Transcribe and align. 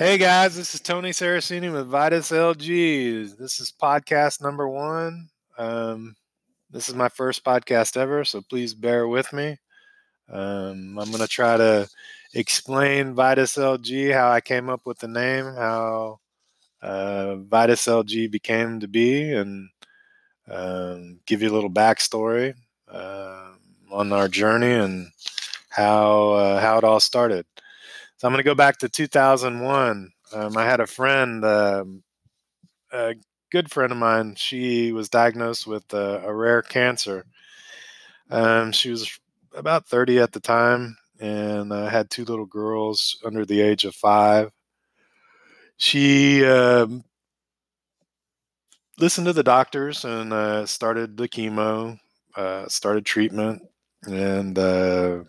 Hey 0.00 0.16
guys, 0.16 0.56
this 0.56 0.74
is 0.74 0.80
Tony 0.80 1.10
Saraceni 1.10 1.70
with 1.70 1.88
Vitus 1.88 2.30
LG. 2.30 3.36
This 3.36 3.60
is 3.60 3.70
podcast 3.70 4.40
number 4.40 4.66
one. 4.66 5.28
Um, 5.58 6.16
this 6.70 6.88
is 6.88 6.94
my 6.94 7.10
first 7.10 7.44
podcast 7.44 7.98
ever, 7.98 8.24
so 8.24 8.40
please 8.40 8.72
bear 8.72 9.06
with 9.06 9.30
me. 9.34 9.58
Um, 10.30 10.98
I'm 10.98 11.10
going 11.10 11.18
to 11.18 11.28
try 11.28 11.58
to 11.58 11.86
explain 12.32 13.12
Vitus 13.12 13.56
LG, 13.56 14.14
how 14.14 14.30
I 14.30 14.40
came 14.40 14.70
up 14.70 14.86
with 14.86 14.98
the 15.00 15.06
name, 15.06 15.44
how 15.44 16.18
uh, 16.80 17.34
Vitus 17.36 17.84
LG 17.84 18.30
became 18.30 18.80
to 18.80 18.88
be, 18.88 19.34
and 19.34 19.68
um, 20.48 21.20
give 21.26 21.42
you 21.42 21.50
a 21.50 21.52
little 21.52 21.70
backstory 21.70 22.54
uh, 22.90 23.48
on 23.92 24.14
our 24.14 24.28
journey 24.28 24.72
and 24.72 25.08
how 25.68 26.30
uh, 26.30 26.58
how 26.58 26.78
it 26.78 26.84
all 26.84 27.00
started. 27.00 27.44
So 28.20 28.28
I'm 28.28 28.34
going 28.34 28.44
to 28.44 28.50
go 28.50 28.54
back 28.54 28.76
to 28.80 28.88
2001. 28.90 30.12
Um, 30.34 30.56
I 30.58 30.64
had 30.66 30.80
a 30.80 30.86
friend, 30.86 31.42
um, 31.42 32.02
a 32.92 33.14
good 33.50 33.70
friend 33.70 33.90
of 33.90 33.96
mine. 33.96 34.34
She 34.36 34.92
was 34.92 35.08
diagnosed 35.08 35.66
with 35.66 35.90
a, 35.94 36.24
a 36.26 36.34
rare 36.34 36.60
cancer. 36.60 37.24
Um, 38.30 38.72
she 38.72 38.90
was 38.90 39.18
about 39.54 39.86
30 39.86 40.18
at 40.18 40.32
the 40.32 40.40
time 40.40 40.98
and 41.18 41.72
uh, 41.72 41.86
had 41.86 42.10
two 42.10 42.26
little 42.26 42.44
girls 42.44 43.16
under 43.24 43.46
the 43.46 43.62
age 43.62 43.86
of 43.86 43.94
five. 43.94 44.50
She 45.78 46.44
um, 46.44 47.02
listened 48.98 49.28
to 49.28 49.32
the 49.32 49.42
doctors 49.42 50.04
and 50.04 50.34
uh, 50.34 50.66
started 50.66 51.16
the 51.16 51.26
chemo, 51.26 51.98
uh, 52.36 52.68
started 52.68 53.06
treatment, 53.06 53.62
and 54.06 54.58
uh, 54.58 55.20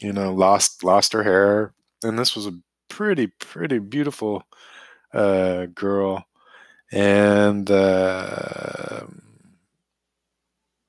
you 0.00 0.12
know 0.12 0.32
lost 0.34 0.84
lost 0.84 1.12
her 1.12 1.22
hair. 1.22 1.74
And 2.04 2.18
this 2.18 2.34
was 2.36 2.46
a 2.46 2.54
pretty 2.88 3.28
pretty 3.28 3.78
beautiful 3.78 4.42
uh, 5.14 5.66
girl, 5.74 6.24
and 6.92 7.70
uh, 7.70 9.02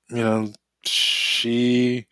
you 0.10 0.18
know 0.18 0.52
she 0.86 2.06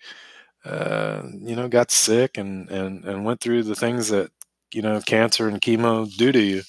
uh, 0.66 1.24
you 1.40 1.56
know 1.56 1.68
got 1.68 1.92
sick 1.92 2.38
and 2.38 2.70
and 2.70 3.06
and 3.06 3.26
went 3.26 3.42
through 3.42 3.64
the 3.64 3.76
things 3.76 4.10
that 4.10 4.32
you 4.74 4.82
know 4.82 5.02
cancer 5.02 5.48
and 5.48 5.62
chemo 5.62 6.14
do 6.18 6.32
to 6.32 6.42
you. 6.42 6.64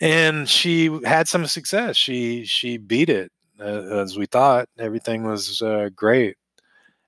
And 0.00 0.48
she 0.48 0.86
had 1.04 1.28
some 1.28 1.46
success. 1.46 1.96
She 1.96 2.44
she 2.44 2.78
beat 2.78 3.08
it 3.10 3.30
uh, 3.60 3.64
as 4.02 4.16
we 4.16 4.26
thought. 4.26 4.68
Everything 4.78 5.24
was 5.24 5.60
uh, 5.62 5.90
great. 5.94 6.36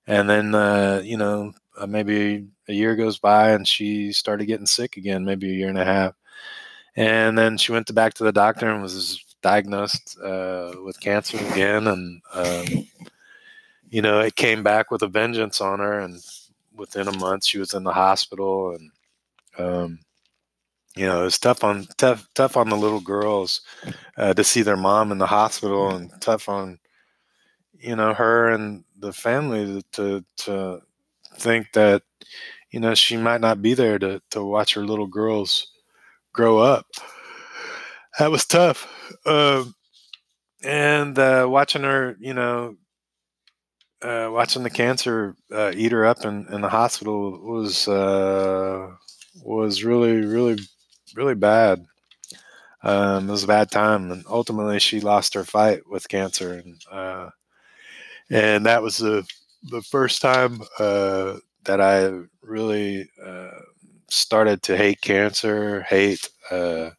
And 0.07 0.31
then 0.31 0.55
uh, 0.55 1.03
you 1.05 1.17
know 1.19 1.53
uh, 1.78 1.87
maybe 1.87 2.47
a 2.69 2.73
year 2.73 2.97
goes 2.97 3.19
by 3.19 3.51
and 3.51 3.67
she 3.67 4.12
started 4.12 4.47
getting 4.47 4.67
sick 4.67 4.97
again 4.97 5.25
maybe 5.25 5.51
a 5.51 5.55
year 5.55 5.69
and 5.69 5.79
a 5.79 5.84
half. 5.84 6.14
And 6.95 7.39
then 7.39 7.56
she 7.56 7.73
went 7.73 7.87
to 7.87 7.92
back 7.92 8.14
to 8.14 8.25
the 8.25 8.33
doctor 8.33 8.69
and 8.69 8.83
was 8.83 9.25
diagnosed 9.42 10.19
uh, 10.23 10.73
with 10.84 11.01
cancer 11.01 11.39
again. 11.53 11.87
And 11.87 12.23
um, 12.34 12.67
you 13.91 14.03
know 14.03 14.20
it 14.20 14.37
came 14.37 14.62
back 14.62 14.91
with 14.91 15.03
a 15.03 15.09
vengeance 15.09 15.61
on 15.61 15.79
her. 15.79 16.01
And 16.01 16.20
within 16.75 17.09
a 17.09 17.19
month 17.19 17.45
she 17.45 17.59
was 17.59 17.75
in 17.75 17.84
the 17.84 17.92
hospital. 17.92 18.77
And 18.77 18.91
um, 19.59 19.98
you 20.97 21.07
know, 21.07 21.25
it's 21.25 21.39
tough 21.39 21.64
on 21.64 21.86
tough 21.97 22.29
tough 22.34 22.57
on 22.57 22.69
the 22.69 22.77
little 22.77 23.01
girls 23.01 23.62
uh, 24.17 24.34
to 24.34 24.45
see 24.45 24.62
their 24.62 24.77
mom 24.77 25.11
in 25.11 25.19
the 25.19 25.27
hospital, 25.27 25.91
and 25.91 26.11
tough 26.20 26.48
on 26.48 26.79
you 27.79 27.97
know 27.97 28.12
her 28.12 28.51
and 28.51 28.84
the 28.98 29.12
family 29.12 29.83
to 29.92 30.25
to 30.36 30.83
think 31.37 31.73
that 31.73 32.03
you 32.73 32.81
know 32.81 32.95
she 32.95 33.17
might 33.17 33.41
not 33.41 33.63
be 33.63 33.75
there 33.75 33.99
to 33.99 34.21
to 34.31 34.45
watch 34.45 34.75
her 34.75 34.85
little 34.87 35.07
girls 35.07 35.69
grow 36.35 36.59
up. 36.59 36.87
That 38.19 38.31
was 38.31 38.45
tough, 38.47 38.87
uh, 39.27 39.65
and 40.65 41.19
uh, 41.19 41.47
watching 41.48 41.83
her, 41.83 42.17
you 42.21 42.35
know, 42.35 42.77
uh, 44.03 44.29
watching 44.33 44.63
the 44.63 44.71
cancer 44.71 45.37
uh, 45.53 45.73
eat 45.75 45.92
her 45.92 46.05
up 46.05 46.25
in, 46.25 46.47
in 46.53 46.61
the 46.61 46.69
hospital 46.69 47.39
was 47.41 47.87
uh, 47.89 48.89
was 49.45 49.85
really 49.85 50.23
really 50.25 50.59
really 51.15 51.35
bad. 51.35 51.85
Um, 52.83 53.29
it 53.29 53.33
was 53.33 53.45
a 53.45 53.48
bad 53.48 53.71
time, 53.71 54.11
and 54.11 54.25
ultimately 54.29 54.79
she 54.81 55.01
lost 55.01 55.35
her 55.35 55.45
fight 55.45 55.83
with 55.89 56.09
cancer, 56.09 56.55
and 56.55 56.81
uh, 56.91 57.31
and 58.31 58.67
that 58.67 58.83
was 58.83 58.98
the 58.98 59.27
the 59.64 59.83
first 59.83 60.23
time 60.23 60.61
uh, 60.78 61.36
that 61.64 61.80
I 61.80 62.11
really 62.42 63.08
uh, 63.24 63.50
started 64.08 64.62
to 64.64 64.77
hate 64.77 65.00
cancer, 65.00 65.83
hate 65.83 66.28
uh, 66.50 66.90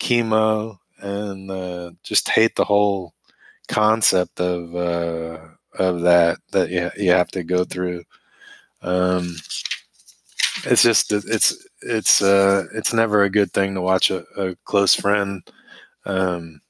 chemo, 0.00 0.78
and 1.00 1.50
uh, 1.50 1.92
just 2.02 2.28
hate 2.30 2.56
the 2.56 2.64
whole 2.64 3.14
concept 3.68 4.40
of 4.40 4.74
uh, 4.76 5.38
of 5.78 6.02
that 6.02 6.38
that 6.52 6.70
you, 6.70 6.90
you 6.96 7.12
have 7.12 7.28
to 7.32 7.44
go 7.44 7.64
through. 7.64 8.04
Um, 8.82 9.36
it's 10.64 10.82
just 10.82 11.12
it's 11.12 11.66
it's 11.82 12.22
uh 12.22 12.64
it's 12.74 12.92
never 12.92 13.22
a 13.24 13.30
good 13.30 13.52
thing 13.52 13.74
to 13.74 13.80
watch 13.80 14.10
a, 14.10 14.24
a 14.36 14.54
close 14.64 14.94
friend 14.94 15.42
um 16.06 16.60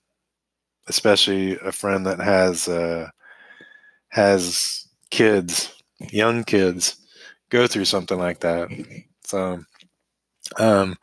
especially 0.89 1.59
a 1.61 1.73
friend 1.73 2.07
that 2.07 2.21
has 2.21 2.69
has 4.09 4.89
kids 5.13 5.75
young 6.11 6.45
kids 6.45 6.97
go 7.51 7.67
through 7.69 7.85
something 7.85 8.19
like 8.19 8.41
that 8.41 8.69
so 9.25 9.63
um 10.59 10.97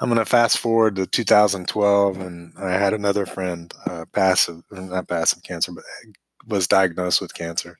i'm 0.00 0.08
going 0.08 0.18
to 0.18 0.24
fast 0.24 0.58
forward 0.58 0.96
to 0.96 1.06
2012 1.06 2.18
and 2.20 2.54
i 2.58 2.72
had 2.72 2.94
another 2.94 3.26
friend 3.26 3.74
uh 3.86 4.04
passive 4.12 4.62
not 4.72 5.08
passive 5.08 5.42
cancer 5.42 5.72
but 5.72 5.84
was 6.48 6.66
diagnosed 6.66 7.20
with 7.20 7.34
cancer 7.34 7.78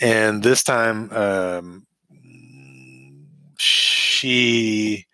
and 0.00 0.42
this 0.42 0.62
time 0.62 1.10
um 1.12 1.86
she 3.58 5.06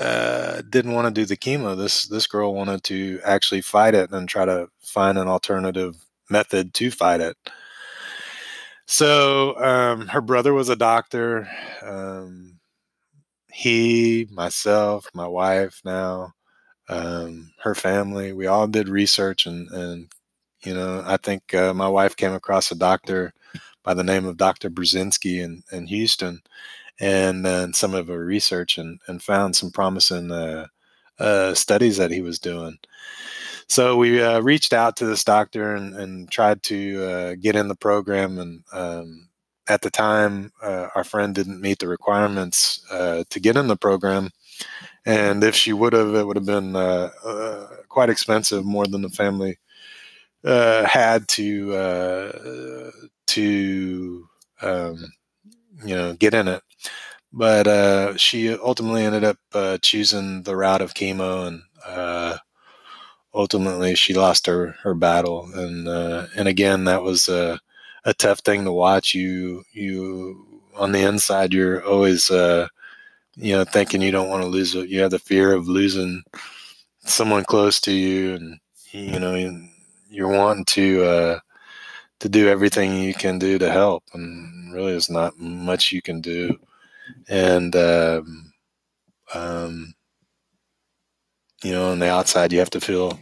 uh, 0.00 0.62
didn't 0.70 0.92
want 0.92 1.06
to 1.14 1.20
do 1.20 1.26
the 1.26 1.36
chemo. 1.36 1.76
This 1.76 2.06
this 2.06 2.26
girl 2.26 2.54
wanted 2.54 2.82
to 2.84 3.20
actually 3.24 3.60
fight 3.60 3.94
it 3.94 4.10
and 4.12 4.28
try 4.28 4.44
to 4.44 4.68
find 4.80 5.18
an 5.18 5.28
alternative 5.28 5.96
method 6.30 6.74
to 6.74 6.90
fight 6.90 7.20
it. 7.20 7.36
So 8.92 9.56
um, 9.56 10.06
her 10.08 10.20
brother 10.20 10.52
was 10.52 10.68
a 10.68 10.76
doctor. 10.76 11.48
Um, 11.80 12.60
he, 13.50 14.28
myself, 14.30 15.08
my 15.14 15.26
wife 15.26 15.80
now, 15.84 16.34
um, 16.90 17.52
her 17.62 17.74
family, 17.74 18.32
we 18.34 18.46
all 18.48 18.66
did 18.68 18.90
research 18.90 19.46
and 19.46 19.70
and 19.70 20.10
you 20.64 20.74
know 20.74 21.02
I 21.06 21.16
think 21.18 21.54
uh, 21.54 21.74
my 21.74 21.88
wife 21.88 22.16
came 22.16 22.34
across 22.34 22.70
a 22.70 22.76
doctor 22.76 23.34
by 23.84 23.94
the 23.94 24.04
name 24.04 24.26
of 24.26 24.36
Dr. 24.36 24.70
Burzynski 24.70 25.42
in, 25.42 25.62
in 25.72 25.86
Houston 25.86 26.42
and 27.00 27.44
then 27.46 27.74
some 27.74 27.94
of 27.94 28.08
her 28.08 28.24
research 28.24 28.78
and, 28.78 29.00
and 29.08 29.22
found 29.22 29.56
some 29.56 29.70
promising 29.72 30.32
uh, 30.32 30.66
uh, 31.20 31.54
studies 31.54 31.96
that 31.98 32.10
he 32.12 32.22
was 32.22 32.38
doing. 32.40 32.78
So 33.72 33.96
we 33.96 34.22
uh, 34.22 34.40
reached 34.40 34.74
out 34.74 34.96
to 34.96 35.06
this 35.06 35.24
doctor 35.24 35.74
and, 35.74 35.94
and 35.94 36.30
tried 36.30 36.62
to 36.64 37.04
uh, 37.04 37.34
get 37.40 37.56
in 37.56 37.68
the 37.68 37.74
program. 37.74 38.38
And 38.38 38.62
um, 38.70 39.30
at 39.66 39.80
the 39.80 39.88
time, 39.88 40.52
uh, 40.62 40.88
our 40.94 41.04
friend 41.04 41.34
didn't 41.34 41.62
meet 41.62 41.78
the 41.78 41.88
requirements 41.88 42.84
uh, 42.90 43.24
to 43.30 43.40
get 43.40 43.56
in 43.56 43.68
the 43.68 43.76
program. 43.78 44.28
And 45.06 45.42
if 45.42 45.54
she 45.54 45.72
would 45.72 45.94
have, 45.94 46.14
it 46.14 46.26
would 46.26 46.36
have 46.36 46.44
been 46.44 46.74
quite 47.88 48.10
expensive, 48.10 48.62
more 48.62 48.86
than 48.86 49.00
the 49.00 49.08
family 49.08 49.56
had 50.44 51.26
to 51.28 52.92
to 53.28 54.28
um, 54.60 55.12
you 55.82 55.94
know 55.96 56.12
get 56.12 56.34
in 56.34 56.46
it 56.46 56.62
but 57.32 57.66
uh, 57.66 58.14
she 58.18 58.52
ultimately 58.52 59.04
ended 59.04 59.24
up 59.24 59.38
uh, 59.54 59.78
choosing 59.80 60.42
the 60.42 60.54
route 60.54 60.82
of 60.82 60.92
chemo 60.92 61.46
and 61.46 61.62
uh, 61.86 62.36
ultimately 63.34 63.94
she 63.94 64.14
lost 64.14 64.46
her 64.46 64.76
her 64.82 64.94
battle. 64.94 65.48
And 65.54 65.88
uh, 65.88 66.26
and 66.36 66.48
again 66.48 66.84
that 66.84 67.02
was 67.02 67.28
a, 67.28 67.60
a 68.04 68.14
tough 68.14 68.40
thing 68.40 68.64
to 68.64 68.72
watch. 68.72 69.14
You 69.14 69.64
you 69.72 70.46
on 70.76 70.92
the 70.92 71.00
inside 71.06 71.52
you're 71.52 71.84
always 71.86 72.30
uh, 72.30 72.68
you 73.36 73.52
know 73.52 73.64
thinking 73.64 74.02
you 74.02 74.12
don't 74.12 74.30
want 74.30 74.42
to 74.42 74.48
lose 74.48 74.74
it. 74.74 74.88
You 74.88 75.00
have 75.02 75.10
the 75.10 75.18
fear 75.18 75.52
of 75.54 75.68
losing 75.68 76.22
someone 77.04 77.44
close 77.44 77.80
to 77.82 77.92
you. 77.92 78.34
And 78.34 78.60
you 78.92 79.18
know 79.18 79.34
you're 80.10 80.28
wanting 80.28 80.64
to 80.66 81.04
uh, 81.04 81.40
to 82.20 82.28
do 82.28 82.48
everything 82.48 83.02
you 83.02 83.14
can 83.14 83.38
do 83.38 83.58
to 83.58 83.70
help. 83.70 84.04
And 84.14 84.72
really 84.72 84.92
there's 84.92 85.10
not 85.10 85.38
much 85.38 85.92
you 85.92 86.02
can 86.02 86.20
do. 86.20 86.58
And 87.28 87.74
um, 87.76 88.52
um, 89.34 89.94
you 91.62 91.72
know 91.72 91.90
on 91.90 91.98
the 91.98 92.10
outside 92.10 92.52
you 92.52 92.58
have 92.58 92.70
to 92.70 92.80
feel 92.80 93.18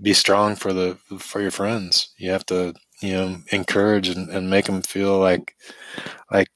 be 0.00 0.12
strong 0.12 0.56
for 0.56 0.72
the 0.72 0.96
for 1.18 1.40
your 1.40 1.50
friends 1.50 2.12
you 2.18 2.30
have 2.30 2.44
to 2.46 2.74
you 3.00 3.12
know 3.12 3.36
encourage 3.52 4.08
and, 4.08 4.28
and 4.30 4.50
make 4.50 4.66
them 4.66 4.82
feel 4.82 5.18
like 5.18 5.54
like 6.32 6.48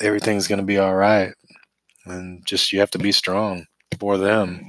everything's 0.00 0.48
going 0.48 0.60
to 0.60 0.66
be 0.66 0.78
all 0.78 0.94
right 0.94 1.32
and 2.06 2.44
just 2.46 2.72
you 2.72 2.80
have 2.80 2.90
to 2.90 2.98
be 2.98 3.12
strong 3.12 3.66
for 4.00 4.18
them. 4.18 4.64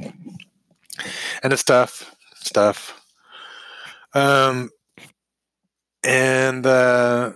And 1.43 1.53
it's 1.53 1.63
tough, 1.63 2.15
stuff. 2.35 3.01
Um, 4.13 4.69
and 6.03 6.65
uh, 6.65 7.33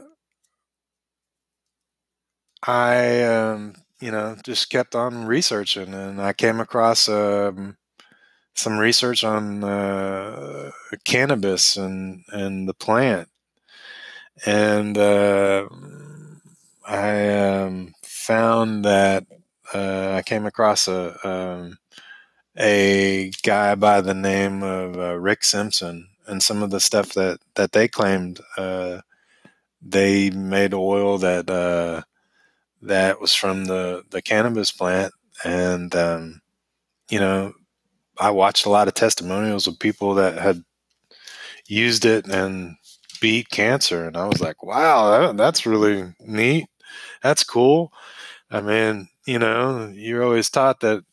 I, 2.66 3.24
um, 3.24 3.76
you 4.00 4.12
know, 4.12 4.36
just 4.44 4.70
kept 4.70 4.96
on 4.96 5.26
researching, 5.26 5.94
and 5.94 6.22
I 6.22 6.34
came 6.34 6.60
across 6.60 7.08
um, 7.10 7.78
some 8.56 8.78
research 8.78 9.24
on 9.24 9.64
uh, 9.64 10.72
cannabis 11.06 11.78
and 11.78 12.24
and 12.32 12.68
the 12.68 12.74
plant, 12.74 13.30
and 14.46 14.98
uh, 14.98 15.68
I 16.88 17.30
um, 17.30 17.94
found 18.04 18.86
that 18.86 19.26
uh, 19.74 20.14
I 20.18 20.22
came 20.24 20.46
across 20.46 20.88
a 20.88 21.16
um, 21.28 21.78
a 22.58 23.32
guy 23.44 23.76
by 23.76 24.02
the 24.02 24.14
name 24.14 24.64
of 24.64 24.98
uh, 24.98 25.16
Rick 25.20 25.44
Simpson, 25.44 26.08
and 26.28 26.42
some 26.44 26.64
of 26.64 26.72
the 26.72 26.80
stuff 26.80 27.10
that 27.14 27.40
that 27.56 27.72
they 27.72 27.88
claimed 27.88 28.40
uh, 28.58 29.02
they 29.82 30.30
made 30.32 30.74
oil 30.74 31.18
that 31.20 31.50
uh, 31.50 32.02
that 32.82 33.22
was 33.22 33.34
from 33.34 33.66
the 33.66 34.04
the 34.12 34.22
cannabis 34.22 34.72
plant, 34.72 35.14
and 35.46 35.96
um, 35.96 36.42
you 37.10 37.20
know, 37.20 37.54
I 38.20 38.32
watched 38.32 38.66
a 38.66 38.70
lot 38.70 38.88
of 38.88 38.94
testimonials 38.94 39.68
of 39.68 39.80
people 39.80 40.16
that 40.16 40.38
had 40.38 40.64
used 41.68 42.06
it 42.06 42.28
and 42.28 42.76
beat 43.22 43.50
cancer, 43.50 44.06
and 44.06 44.18
I 44.18 44.28
was 44.28 44.42
like, 44.42 44.64
wow, 44.64 45.10
that, 45.10 45.38
that's 45.38 45.66
really 45.66 46.14
neat. 46.20 46.68
That's 47.22 47.44
cool. 47.44 47.92
I 48.52 48.62
mean, 48.62 49.08
you 49.26 49.40
know, 49.40 49.92
you're 49.94 50.24
always 50.24 50.50
taught 50.50 50.82
that, 50.82 51.04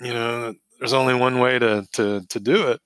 you 0.00 0.12
know, 0.12 0.54
there's 0.78 0.92
only 0.92 1.14
one 1.14 1.38
way 1.38 1.58
to 1.58 1.86
to 1.92 2.22
to 2.28 2.40
do 2.40 2.68
it. 2.68 2.80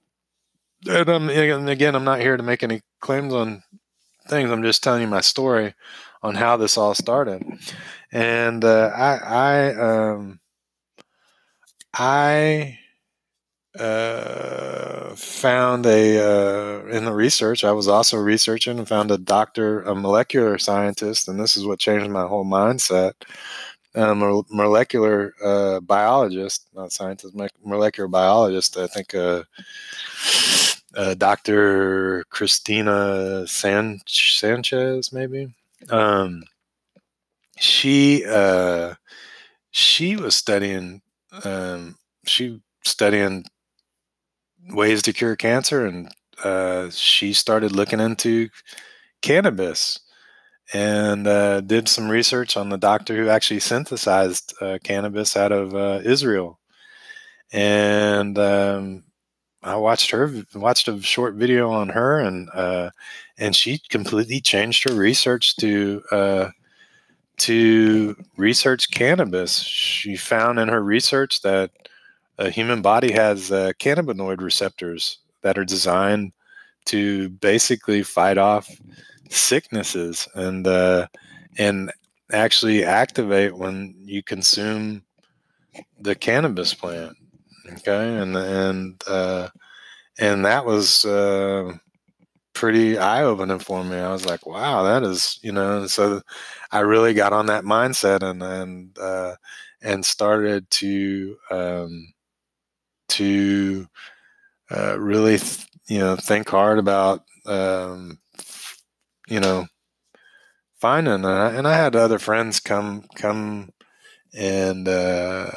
And, 0.88 1.08
I'm, 1.08 1.30
and 1.30 1.68
again, 1.68 1.94
I'm 1.94 2.04
not 2.04 2.20
here 2.20 2.36
to 2.36 2.42
make 2.42 2.62
any 2.62 2.82
claims 3.00 3.32
on 3.32 3.62
things. 4.28 4.50
I'm 4.50 4.62
just 4.62 4.82
telling 4.82 5.02
you 5.02 5.08
my 5.08 5.20
story 5.20 5.74
on 6.22 6.34
how 6.34 6.56
this 6.56 6.76
all 6.76 6.94
started. 6.94 7.42
And 8.12 8.64
uh, 8.64 8.90
I, 8.94 9.16
I, 9.16 9.74
um, 9.74 10.40
I 11.94 12.79
uh, 13.78 15.14
found 15.14 15.86
a 15.86 16.18
uh, 16.18 16.86
in 16.86 17.04
the 17.04 17.12
research. 17.12 17.64
I 17.64 17.72
was 17.72 17.88
also 17.88 18.16
researching 18.16 18.78
and 18.78 18.88
found 18.88 19.10
a 19.10 19.18
doctor, 19.18 19.82
a 19.82 19.94
molecular 19.94 20.58
scientist, 20.58 21.28
and 21.28 21.38
this 21.38 21.56
is 21.56 21.64
what 21.64 21.78
changed 21.78 22.10
my 22.10 22.26
whole 22.26 22.44
mindset. 22.44 23.12
A 23.94 24.14
molecular 24.14 25.34
uh, 25.44 25.80
biologist, 25.80 26.66
not 26.74 26.92
scientist, 26.92 27.34
molecular 27.64 28.06
biologist. 28.06 28.76
I 28.76 28.86
think 28.86 29.14
uh, 29.14 29.42
uh, 30.94 31.14
Dr. 31.14 32.24
Christina 32.30 33.46
San- 33.48 34.00
Sanchez, 34.06 35.12
maybe. 35.12 35.52
Um, 35.88 36.44
she 37.58 38.24
she 39.72 40.16
was 40.16 40.34
studying 40.34 41.02
um, 41.44 41.96
she 42.26 42.60
studying 42.84 43.44
ways 44.72 45.02
to 45.02 45.12
cure 45.12 45.36
cancer, 45.36 45.86
and 45.86 46.12
uh, 46.44 46.90
she 46.90 47.32
started 47.32 47.72
looking 47.72 48.00
into 48.00 48.48
cannabis 49.22 50.00
and 50.72 51.26
uh, 51.26 51.60
did 51.60 51.88
some 51.88 52.08
research 52.08 52.56
on 52.56 52.68
the 52.68 52.78
doctor 52.78 53.16
who 53.16 53.28
actually 53.28 53.60
synthesized 53.60 54.54
uh, 54.60 54.78
cannabis 54.82 55.36
out 55.36 55.52
of 55.52 55.74
uh, 55.74 56.00
Israel. 56.04 56.58
And 57.52 58.38
um, 58.38 59.04
I 59.62 59.76
watched 59.76 60.10
her 60.12 60.32
watched 60.54 60.88
a 60.88 61.02
short 61.02 61.34
video 61.34 61.70
on 61.70 61.88
her, 61.90 62.20
and 62.20 62.48
uh, 62.54 62.90
and 63.38 63.54
she 63.54 63.80
completely 63.88 64.40
changed 64.40 64.88
her 64.88 64.94
research 64.94 65.56
to 65.56 66.02
uh, 66.12 66.48
to 67.38 68.16
research 68.36 68.90
cannabis. 68.90 69.58
She 69.62 70.16
found 70.16 70.58
in 70.58 70.68
her 70.68 70.82
research 70.82 71.42
that 71.42 71.72
a 72.40 72.50
human 72.50 72.82
body 72.82 73.12
has 73.12 73.52
uh, 73.52 73.72
cannabinoid 73.78 74.40
receptors 74.40 75.18
that 75.42 75.56
are 75.56 75.64
designed 75.64 76.32
to 76.86 77.28
basically 77.28 78.02
fight 78.02 78.38
off 78.38 78.68
sicknesses 79.28 80.26
and 80.34 80.66
uh, 80.66 81.06
and 81.58 81.92
actually 82.32 82.84
activate 82.84 83.56
when 83.56 83.94
you 83.98 84.22
consume 84.22 85.02
the 86.00 86.14
cannabis 86.14 86.74
plant 86.74 87.16
okay? 87.72 88.16
And 88.16 88.36
and 88.36 89.02
uh, 89.06 89.48
and 90.18 90.44
that 90.44 90.64
was 90.64 91.04
uh, 91.04 91.72
pretty 92.52 92.98
eye-opening 92.98 93.58
for 93.58 93.84
me. 93.84 93.96
I 93.96 94.12
was 94.12 94.26
like 94.26 94.46
wow 94.46 94.82
that 94.84 95.02
is 95.02 95.38
you 95.42 95.52
know? 95.52 95.86
So 95.86 96.22
i 96.72 96.80
really 96.80 97.14
got 97.14 97.32
on 97.32 97.46
that 97.46 97.64
mindset 97.64 98.22
and 98.22 98.42
and 98.42 98.98
uh, 98.98 99.36
and 99.82 100.04
started 100.04 100.70
to 100.70 101.36
um, 101.50 102.12
to 103.10 103.86
uh, 104.70 104.98
really 104.98 105.38
th- 105.38 105.66
you 105.88 105.98
know 105.98 106.16
think 106.16 106.48
hard 106.48 106.78
about 106.78 107.24
um, 107.46 108.18
you 109.28 109.40
know 109.40 109.66
finding 110.80 111.24
uh, 111.24 111.52
and 111.54 111.66
I 111.66 111.74
had 111.76 111.94
other 111.96 112.18
friends 112.18 112.60
come 112.60 113.04
come 113.14 113.70
and 114.34 114.88
uh, 114.88 115.50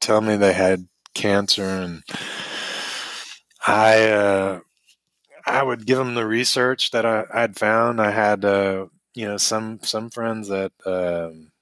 tell 0.00 0.20
me 0.20 0.36
they 0.36 0.52
had 0.52 0.88
cancer 1.14 1.64
and 1.64 2.02
I 3.66 4.08
uh, 4.10 4.60
I 5.46 5.62
would 5.62 5.86
give 5.86 5.98
them 5.98 6.14
the 6.14 6.26
research 6.26 6.90
that 6.92 7.06
I, 7.06 7.24
I'd 7.32 7.56
found. 7.58 8.00
I 8.00 8.10
had 8.10 8.44
uh, 8.44 8.86
you 9.14 9.26
know 9.26 9.36
some 9.38 9.80
some 9.82 10.10
friends 10.10 10.48
that 10.48 10.72
um, 10.86 11.52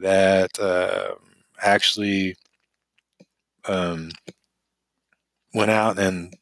that 0.00 0.58
uh, 0.58 1.14
actually 1.62 2.36
um, 3.66 4.10
went 5.54 5.70
out 5.70 5.98
and 5.98 6.34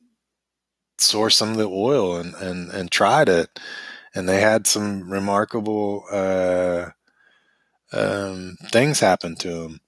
sourced 0.99 1.33
some 1.33 1.51
of 1.51 1.57
the 1.57 1.69
oil 1.69 2.17
and, 2.17 2.35
and, 2.35 2.71
and 2.71 2.91
tried 2.91 3.29
it. 3.29 3.59
And 4.15 4.29
they 4.29 4.41
had 4.41 4.67
some 4.67 5.11
remarkable 5.11 6.05
uh, 6.11 6.91
um, 7.93 8.57
things 8.71 9.01
happen 9.01 9.37
to 9.37 9.49
them. 9.63 9.81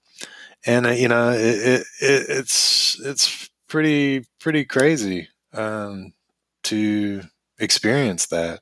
And 0.67 0.87
uh, 0.87 0.91
you 0.91 1.09
know, 1.09 1.31
it, 1.31 1.39
it, 1.41 1.87
it, 2.01 2.27
it's 2.29 3.01
it's 3.01 3.49
pretty 3.69 4.25
pretty 4.41 4.65
crazy 4.65 5.29
um, 5.55 6.13
to 6.65 7.23
experience 7.59 8.27
that. 8.27 8.61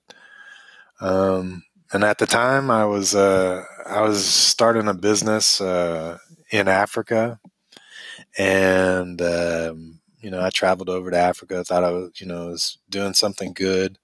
Um, 1.00 1.64
and 1.92 2.04
at 2.04 2.18
the 2.18 2.26
time, 2.26 2.70
I 2.70 2.84
was 2.84 3.14
uh, 3.14 3.64
I 3.86 4.02
was 4.02 4.24
starting 4.24 4.88
a 4.88 4.94
business 4.94 5.60
uh, 5.60 6.18
in 6.52 6.68
Africa, 6.68 7.40
and 8.38 9.20
um, 9.22 10.00
you 10.20 10.30
know 10.30 10.42
I 10.42 10.50
traveled 10.50 10.90
over 10.90 11.10
to 11.10 11.18
Africa. 11.18 11.64
Thought 11.64 11.84
I 11.84 11.92
was 11.92 12.12
you 12.20 12.26
know 12.26 12.48
was 12.48 12.78
doing 12.90 13.14
something 13.14 13.52
good 13.54 13.98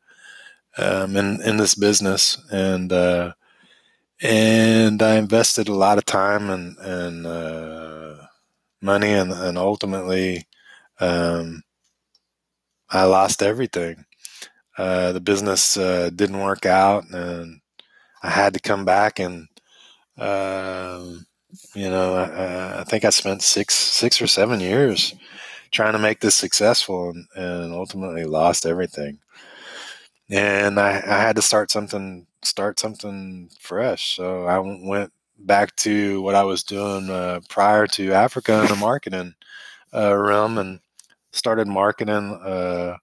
um, 0.79 1.17
in 1.17 1.41
in 1.43 1.57
this 1.59 1.75
business, 1.75 2.39
and 2.53 2.93
uh, 2.93 3.35
and 4.23 5.03
I 5.03 5.17
invested 5.17 5.69
a 5.69 5.75
lot 5.75 5.99
of 5.99 6.05
time 6.07 6.51
and 6.51 6.77
and 6.79 7.27
uh, 7.27 8.17
money, 8.83 9.13
and, 9.13 9.33
and 9.33 9.59
ultimately 9.59 10.47
um, 11.01 11.63
I 12.91 13.05
lost 13.05 13.43
everything. 13.43 14.05
Uh, 14.79 15.13
the 15.13 15.21
business 15.21 15.77
uh, 15.77 16.11
didn't 16.15 16.41
work 16.41 16.67
out, 16.67 17.05
and 17.11 17.61
I 18.23 18.31
had 18.31 18.55
to 18.55 18.61
come 18.61 18.85
back 18.85 19.21
and 19.21 19.49
um, 20.19 21.27
you 21.75 21.91
know, 21.91 22.17
uh, 22.17 22.77
I 22.81 22.85
think 22.85 23.05
I 23.05 23.11
spent 23.11 23.43
six 23.43 23.75
six 23.75 24.21
or 24.23 24.27
seven 24.27 24.61
years 24.61 25.15
trying 25.71 25.93
to 25.93 25.99
make 25.99 26.21
this 26.21 26.37
successful, 26.37 27.11
and, 27.11 27.27
and 27.35 27.73
ultimately 27.73 28.25
lost 28.25 28.67
everything. 28.67 29.19
And 30.31 30.79
I, 30.81 30.91
I 30.97 31.21
had 31.21 31.37
to 31.37 31.43
start 31.43 31.71
something 31.71 32.27
start 32.43 32.79
something 32.79 33.51
fresh. 33.61 34.17
So 34.17 34.47
I 34.47 34.59
went 34.59 35.13
back 35.39 35.75
to 35.77 36.23
what 36.23 36.35
I 36.35 36.45
was 36.45 36.63
doing 36.63 37.11
uh, 37.11 37.41
prior 37.49 37.87
to 37.89 38.13
Africa 38.13 38.63
in 38.63 38.69
the 38.69 38.77
marketing 38.77 39.35
uh, 39.95 40.17
realm, 40.17 40.59
and 40.59 40.81
started 41.33 41.69
marketing 41.69 42.41
uh, 42.45 42.97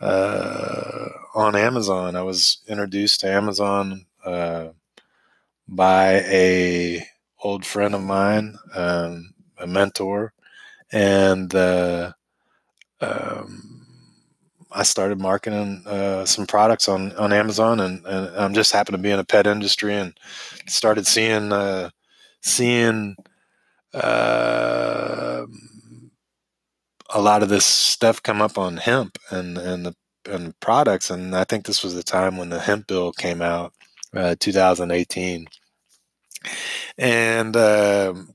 uh, 0.00 1.08
on 1.34 1.56
Amazon. 1.56 2.16
I 2.16 2.22
was 2.22 2.58
introduced 2.68 3.20
to 3.20 3.30
Amazon 3.30 4.06
uh, 4.24 4.68
by 5.68 6.22
a 6.26 7.06
old 7.42 7.64
friend 7.64 7.94
of 7.94 8.02
mine, 8.02 8.56
um, 8.74 9.32
a 9.58 9.66
mentor, 9.66 10.32
and 10.92 11.54
uh, 11.54 12.12
um, 13.00 13.86
I 14.72 14.82
started 14.84 15.20
marketing 15.20 15.82
uh, 15.86 16.24
some 16.24 16.46
products 16.46 16.88
on, 16.88 17.12
on 17.16 17.32
Amazon, 17.32 17.80
and, 17.80 18.04
and 18.06 18.36
I'm 18.36 18.54
just 18.54 18.72
happened 18.72 18.96
to 18.96 19.02
be 19.02 19.10
in 19.10 19.18
a 19.18 19.24
pet 19.24 19.46
industry 19.46 19.94
and 19.94 20.16
started 20.66 21.06
seeing 21.06 21.52
uh, 21.52 21.90
seeing 22.42 23.16
uh, 23.92 25.44
a 27.10 27.20
lot 27.20 27.42
of 27.42 27.48
this 27.48 27.66
stuff 27.66 28.22
come 28.22 28.40
up 28.40 28.58
on 28.58 28.76
hemp 28.76 29.18
and 29.30 29.58
and 29.58 29.86
the 29.86 29.94
and 30.26 30.58
products, 30.60 31.10
and 31.10 31.34
I 31.34 31.44
think 31.44 31.64
this 31.66 31.82
was 31.82 31.94
the 31.94 32.02
time 32.02 32.36
when 32.36 32.50
the 32.50 32.60
hemp 32.60 32.86
bill 32.86 33.12
came 33.12 33.42
out, 33.42 33.72
uh, 34.14 34.36
2018, 34.38 35.46
and 36.98 37.56
um, 37.56 38.34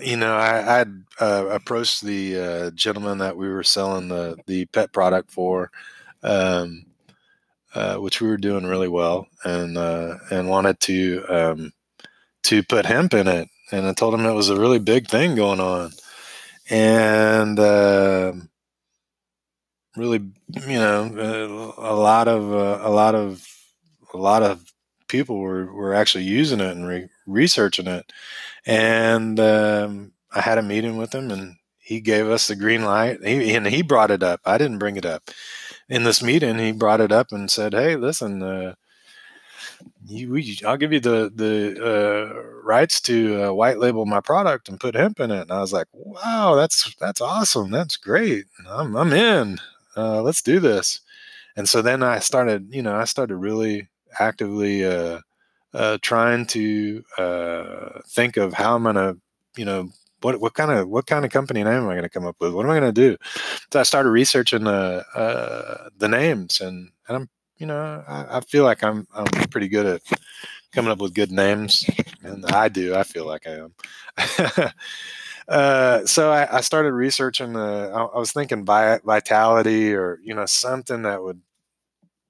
you 0.00 0.16
know 0.16 0.36
I 0.36 0.78
had 0.78 1.04
uh, 1.20 1.46
approached 1.50 2.02
the 2.02 2.38
uh, 2.38 2.70
gentleman 2.70 3.18
that 3.18 3.36
we 3.36 3.48
were 3.48 3.64
selling 3.64 4.08
the 4.08 4.36
the 4.46 4.66
pet 4.66 4.92
product 4.92 5.30
for. 5.30 5.70
Um, 6.22 6.86
uh, 7.74 7.96
which 7.96 8.20
we 8.20 8.28
were 8.28 8.36
doing 8.36 8.64
really 8.66 8.88
well, 8.88 9.28
and 9.44 9.76
uh, 9.76 10.16
and 10.30 10.48
wanted 10.48 10.80
to 10.80 11.24
um, 11.28 11.72
to 12.44 12.62
put 12.62 12.86
hemp 12.86 13.14
in 13.14 13.28
it. 13.28 13.48
And 13.70 13.86
I 13.86 13.92
told 13.92 14.14
him 14.14 14.24
it 14.24 14.32
was 14.32 14.48
a 14.48 14.58
really 14.58 14.78
big 14.78 15.06
thing 15.06 15.34
going 15.34 15.60
on, 15.60 15.92
and 16.70 17.58
uh, 17.58 18.32
really, 19.96 20.20
you 20.66 20.78
know, 20.78 21.74
a 21.76 21.94
lot 21.94 22.28
of 22.28 22.52
uh, 22.52 22.80
a 22.82 22.90
lot 22.90 23.14
of 23.14 23.46
a 24.14 24.16
lot 24.16 24.42
of 24.42 24.72
people 25.08 25.38
were 25.38 25.72
were 25.72 25.94
actually 25.94 26.24
using 26.24 26.60
it 26.60 26.70
and 26.76 26.86
re- 26.86 27.08
researching 27.26 27.86
it. 27.88 28.12
And 28.66 29.40
um, 29.40 30.12
I 30.32 30.40
had 30.42 30.58
a 30.58 30.62
meeting 30.62 30.96
with 30.98 31.14
him, 31.14 31.30
and 31.30 31.56
he 31.78 32.00
gave 32.00 32.28
us 32.28 32.48
the 32.48 32.56
green 32.56 32.84
light. 32.84 33.24
He, 33.24 33.54
and 33.54 33.66
he 33.66 33.82
brought 33.82 34.10
it 34.10 34.22
up. 34.22 34.40
I 34.44 34.58
didn't 34.58 34.78
bring 34.78 34.96
it 34.96 35.06
up 35.06 35.30
in 35.88 36.04
this 36.04 36.22
meeting, 36.22 36.58
he 36.58 36.72
brought 36.72 37.00
it 37.00 37.12
up 37.12 37.32
and 37.32 37.50
said, 37.50 37.72
"Hey, 37.74 37.96
listen, 37.96 38.42
uh, 38.42 38.74
you, 40.06 40.30
we, 40.30 40.58
I'll 40.66 40.76
give 40.76 40.92
you 40.92 41.00
the 41.00 41.30
the 41.34 41.76
uh, 41.84 42.42
rights 42.64 43.00
to 43.02 43.44
uh, 43.48 43.52
white 43.52 43.78
label 43.78 44.06
my 44.06 44.20
product 44.20 44.68
and 44.68 44.80
put 44.80 44.94
hemp 44.94 45.20
in 45.20 45.30
it." 45.30 45.42
And 45.42 45.52
I 45.52 45.60
was 45.60 45.72
like, 45.72 45.86
"Wow, 45.92 46.54
that's 46.54 46.94
that's 46.96 47.20
awesome. 47.20 47.70
That's 47.70 47.96
great. 47.96 48.46
I'm 48.68 48.96
I'm 48.96 49.12
in. 49.12 49.58
Uh, 49.96 50.22
let's 50.22 50.42
do 50.42 50.60
this." 50.60 51.00
And 51.56 51.68
so 51.68 51.82
then 51.82 52.02
I 52.02 52.20
started, 52.20 52.68
you 52.74 52.82
know, 52.82 52.96
I 52.96 53.04
started 53.04 53.36
really 53.36 53.88
actively 54.20 54.84
uh, 54.84 55.20
uh, 55.74 55.98
trying 56.02 56.46
to 56.46 57.02
think 58.08 58.36
of 58.36 58.52
how 58.52 58.76
I'm 58.76 58.84
gonna, 58.84 59.14
you 59.56 59.64
know, 59.64 59.90
what 60.20 60.40
what 60.40 60.54
kind 60.54 60.70
of 60.70 60.88
what 60.88 61.06
kind 61.06 61.24
of 61.24 61.30
company 61.30 61.62
name 61.62 61.74
am 61.74 61.88
I 61.88 62.00
to 62.00 62.08
come 62.08 62.26
up 62.26 62.36
with? 62.40 62.52
What 62.52 62.66
am 62.66 62.72
I 62.72 62.80
to 62.80 62.92
do? 62.92 63.16
So 63.72 63.80
I 63.80 63.82
started 63.82 64.10
researching 64.10 64.64
the 64.64 65.04
uh, 65.14 65.88
the 65.96 66.08
names, 66.08 66.60
and 66.60 66.90
and 67.08 67.16
I'm 67.16 67.28
you 67.58 67.66
know 67.66 68.04
I, 68.06 68.38
I, 68.38 68.40
feel 68.40 68.64
like 68.64 68.82
I'm 68.82 69.06
I'm 69.14 69.26
pretty 69.48 69.68
good 69.68 69.86
at 69.86 70.02
coming 70.72 70.90
up 70.90 70.98
with 70.98 71.14
good 71.14 71.30
names, 71.30 71.88
and 72.22 72.44
I 72.46 72.68
do. 72.68 72.94
I 72.94 73.02
feel 73.04 73.26
like 73.26 73.46
I 73.46 73.64
am. 73.64 74.72
uh, 75.48 76.06
so 76.06 76.30
I, 76.30 76.58
I, 76.58 76.60
started 76.60 76.92
researching. 76.92 77.52
The, 77.52 77.92
I, 77.94 78.02
I 78.02 78.18
was 78.18 78.32
thinking 78.32 78.64
vitality, 78.64 79.94
or 79.94 80.18
you 80.22 80.34
know 80.34 80.46
something 80.46 81.02
that 81.02 81.22
would 81.22 81.40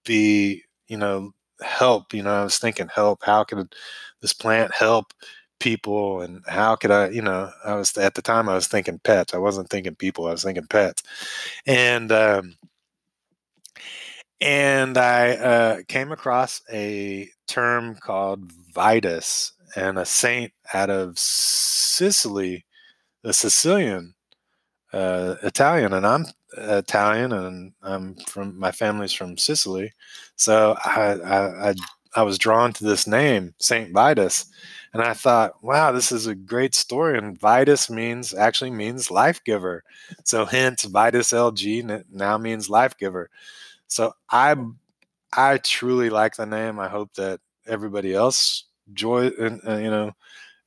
be 0.04 0.62
you 0.88 0.96
know 0.96 1.32
help. 1.62 2.14
You 2.14 2.22
know 2.22 2.34
I 2.34 2.44
was 2.44 2.58
thinking 2.58 2.88
help. 2.88 3.22
How 3.24 3.44
could 3.44 3.74
this 4.20 4.32
plant 4.32 4.74
help? 4.74 5.12
people 5.60 6.20
and 6.20 6.42
how 6.46 6.76
could 6.76 6.92
I, 6.92 7.08
you 7.08 7.20
know, 7.20 7.50
I 7.64 7.74
was 7.74 7.96
at 7.96 8.14
the 8.14 8.22
time 8.22 8.48
I 8.48 8.54
was 8.54 8.68
thinking 8.68 9.00
pets. 9.02 9.34
I 9.34 9.38
wasn't 9.38 9.68
thinking 9.70 9.96
people. 9.96 10.26
I 10.26 10.30
was 10.30 10.44
thinking 10.44 10.66
pets. 10.68 11.02
And 11.66 12.12
um, 12.12 12.54
and 14.40 14.96
I 14.96 15.30
uh, 15.32 15.78
came 15.88 16.12
across 16.12 16.62
a 16.72 17.28
term 17.46 17.96
called 17.96 18.52
Vitus 18.72 19.52
and 19.76 19.98
a 19.98 20.04
saint 20.04 20.52
out 20.72 20.90
of 20.90 21.18
Sicily, 21.18 22.64
a 23.24 23.32
Sicilian 23.32 24.14
uh, 24.92 25.36
Italian, 25.42 25.92
and 25.92 26.06
I'm 26.06 26.26
Italian, 26.56 27.32
and 27.32 27.72
I'm 27.82 28.14
from 28.26 28.58
my 28.58 28.72
family's 28.72 29.12
from 29.12 29.36
Sicily, 29.38 29.92
so 30.36 30.76
I 30.84 31.12
I, 31.24 31.70
I, 31.70 31.74
I 32.16 32.22
was 32.22 32.38
drawn 32.38 32.72
to 32.74 32.84
this 32.84 33.06
name, 33.06 33.54
Saint 33.58 33.92
Vitus, 33.92 34.46
and 34.92 35.02
I 35.02 35.12
thought, 35.14 35.62
wow, 35.62 35.92
this 35.92 36.10
is 36.10 36.26
a 36.26 36.34
great 36.34 36.74
story. 36.74 37.18
And 37.18 37.38
Vitus 37.38 37.90
means 37.90 38.34
actually 38.34 38.70
means 38.70 39.10
life 39.10 39.42
giver. 39.44 39.84
So 40.24 40.44
hence 40.46 40.84
Vitus 40.84 41.32
LG 41.32 41.82
now 42.10 42.38
means 42.38 42.70
life 42.70 42.96
giver. 42.96 43.30
So 43.88 44.14
I 44.30 44.56
I 45.32 45.58
truly 45.58 46.10
like 46.10 46.36
the 46.36 46.46
name. 46.46 46.78
I 46.78 46.88
hope 46.88 47.14
that 47.14 47.40
everybody 47.66 48.14
else 48.14 48.64
joy 48.94 49.28
and 49.38 49.60
uh, 49.66 49.76
you 49.76 49.90
know 49.90 50.12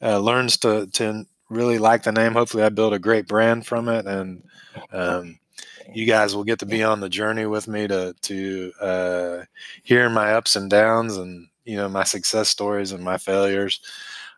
uh, 0.02 0.20
learns 0.20 0.58
to 0.60 0.88
to 0.94 1.26
really 1.50 1.80
like 1.80 2.04
the 2.04 2.14
name. 2.14 2.34
Hopefully, 2.34 2.64
I 2.64 2.70
build 2.70 2.94
a 2.94 3.00
great 3.00 3.28
brand 3.28 3.68
from 3.68 3.90
it, 3.90 4.08
and 4.08 4.44
um, 4.94 5.40
you 5.94 6.06
guys 6.06 6.36
will 6.36 6.44
get 6.44 6.60
to 6.60 6.66
be 6.66 6.84
on 6.84 7.00
the 7.02 7.10
journey 7.10 7.46
with 7.46 7.68
me 7.68 7.88
to 7.88 8.14
to 8.22 8.74
uh, 8.82 9.44
hear 9.84 10.10
my 10.10 10.34
ups 10.34 10.56
and 10.56 10.70
downs 10.70 11.18
and 11.18 11.48
you 11.66 11.76
know 11.78 11.90
my 11.90 12.04
success 12.04 12.50
stories 12.50 12.92
and 12.92 13.04
my 13.04 13.18
failures. 13.18 13.80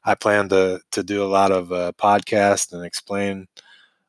I 0.06 0.16
plan 0.16 0.50
to 0.50 0.82
to 0.92 1.04
do 1.04 1.24
a 1.24 1.28
lot 1.28 1.52
of 1.52 1.72
uh, 1.72 1.94
podcasts 1.98 2.74
and 2.74 2.86
explain, 2.86 3.48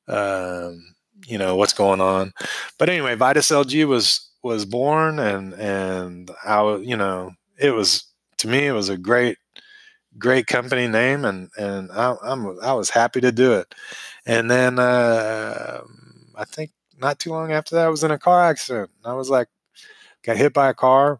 um, 0.09 0.95
you 1.27 1.39
know, 1.39 1.57
what's 1.57 1.73
going 1.75 2.01
on. 2.01 2.33
But 2.79 2.89
anyway, 2.89 3.15
Vitus 3.15 3.51
LG 3.51 3.87
was 3.87 4.29
was 4.43 4.65
born, 4.65 5.19
and 5.19 5.55
and 5.55 6.31
I, 6.45 6.77
you 6.77 6.97
know, 6.97 7.33
it 7.59 7.71
was 7.71 8.05
to 8.39 8.49
me 8.49 8.67
it 8.67 8.73
was 8.73 8.89
a 8.89 8.99
great 8.99 9.39
great 10.19 10.47
company 10.47 10.89
name, 10.89 11.25
and 11.25 11.51
and 11.59 11.91
I, 11.93 12.17
am 12.25 12.59
I 12.63 12.73
was 12.75 12.91
happy 12.91 13.21
to 13.21 13.33
do 13.33 13.53
it. 13.55 13.75
And 14.27 14.51
then 14.51 14.79
uh, 14.79 15.83
I 16.37 16.45
think 16.45 16.71
not 17.05 17.19
too 17.19 17.31
long 17.31 17.53
after 17.53 17.77
that, 17.77 17.87
I 17.87 17.91
was 17.91 18.03
in 18.03 18.11
a 18.11 18.19
car 18.19 18.43
accident. 18.43 18.91
I 19.05 19.13
was 19.13 19.31
like, 19.31 19.49
got 20.23 20.37
hit 20.37 20.53
by 20.53 20.71
a 20.71 20.75
car 20.75 21.19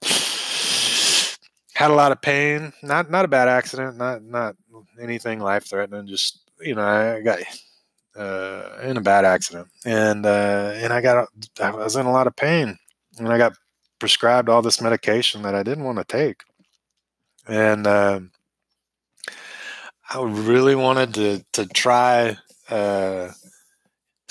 had 1.75 1.91
a 1.91 1.95
lot 1.95 2.13
of 2.13 2.23
pain. 2.23 2.73
Not 2.83 3.11
not 3.11 3.25
a 3.25 3.29
bad 3.29 3.49
accident. 3.49 3.97
Not 3.97 4.23
not 4.23 4.57
anything 5.01 5.41
life 5.41 5.65
threatening. 5.65 6.07
Just 6.07 6.41
you 6.61 6.75
know, 6.75 6.83
I 6.83 7.21
got 7.21 7.41
uh, 8.17 8.79
in 8.83 8.97
a 8.97 9.03
bad 9.03 9.25
accident, 9.25 9.69
and 9.85 10.25
uh, 10.25 10.73
and 10.77 10.93
I 10.93 11.01
got 11.01 11.29
I 11.61 11.71
was 11.71 11.97
in 11.97 12.07
a 12.07 12.13
lot 12.13 12.27
of 12.27 12.37
pain, 12.37 12.79
and 13.19 13.29
I 13.29 13.39
got 13.39 13.55
prescribed 13.99 14.49
all 14.49 14.63
this 14.63 14.81
medication 14.81 15.43
that 15.43 15.55
I 15.55 15.63
didn't 15.63 15.85
want 15.85 15.99
to 15.99 16.05
take, 16.05 16.43
and 17.49 17.87
uh, 17.87 18.21
I 20.11 20.23
really 20.23 20.77
wanted 20.77 21.15
to 21.15 21.45
to 21.55 21.67
try 21.67 22.39
uh, 22.71 23.31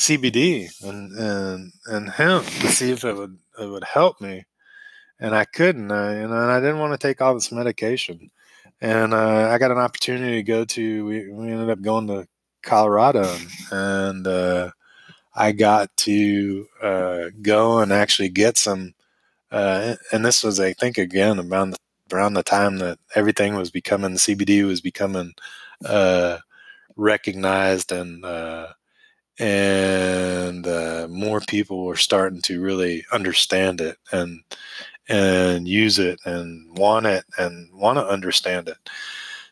CBD 0.05 0.69
and 0.83 1.17
and 1.17 1.71
and 1.85 2.09
hemp 2.09 2.45
to 2.45 2.67
see 2.67 2.91
if 2.91 3.03
it 3.03 3.15
would 3.15 3.37
it 3.59 3.69
would 3.69 3.83
help 3.85 4.19
me 4.21 4.45
and 5.23 5.33
I 5.33 5.45
couldn't. 5.45 5.91
Uh, 5.91 5.95
and 5.95 6.33
I 6.33 6.59
didn't 6.59 6.79
want 6.79 6.93
to 6.93 7.07
take 7.07 7.21
all 7.21 7.33
this 7.33 7.51
medication. 7.51 8.29
And 8.81 9.13
uh, 9.13 9.49
I 9.49 9.57
got 9.57 9.71
an 9.71 9.77
opportunity 9.77 10.35
to 10.35 10.43
go 10.43 10.65
to. 10.65 11.05
We, 11.05 11.29
we 11.31 11.51
ended 11.51 11.69
up 11.69 11.81
going 11.81 12.07
to 12.07 12.27
Colorado, 12.61 13.33
and 13.71 14.27
uh, 14.27 14.71
I 15.33 15.53
got 15.53 15.95
to 15.97 16.67
uh, 16.81 17.23
go 17.41 17.79
and 17.79 17.93
actually 17.93 18.29
get 18.29 18.57
some. 18.57 18.93
Uh, 19.49 19.95
and 20.11 20.25
this 20.25 20.43
was, 20.43 20.59
I 20.59 20.73
think, 20.73 20.97
again 20.97 21.39
around 21.39 21.71
the, 21.71 21.77
around 22.11 22.33
the 22.33 22.43
time 22.43 22.79
that 22.79 22.97
everything 23.15 23.55
was 23.55 23.71
becoming 23.71 24.15
CBD 24.15 24.65
was 24.65 24.81
becoming 24.81 25.33
uh, 25.85 26.39
recognized 26.97 27.91
and 27.91 28.25
and 29.39 30.67
uh, 30.67 31.07
more 31.09 31.41
people 31.41 31.85
were 31.85 31.95
starting 31.95 32.41
to 32.43 32.61
really 32.61 33.05
understand 33.11 33.81
it 33.81 33.97
and 34.11 34.41
and 35.09 35.67
use 35.67 35.99
it 35.99 36.19
and 36.25 36.77
want 36.77 37.05
it 37.05 37.25
and 37.37 37.73
want 37.73 37.97
to 37.97 38.07
understand 38.07 38.69
it. 38.69 38.77